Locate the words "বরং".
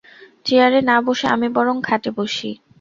1.57-1.75